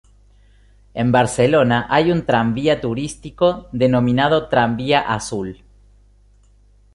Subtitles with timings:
[0.95, 5.63] En Barcelona hay un tranvía turístico denominado Tranvía Azul.